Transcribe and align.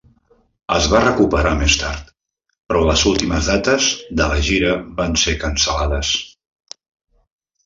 Es 0.75 0.85
va 0.93 1.01
recuperar 1.01 1.51
més 1.59 1.75
tard, 1.81 2.09
però 2.71 2.81
les 2.87 3.03
últimes 3.11 3.51
dates 3.51 3.91
de 4.23 4.31
la 4.33 4.41
gira 4.49 4.73
van 5.03 5.15
ser 5.27 5.37
cancel·lades. 5.45 6.17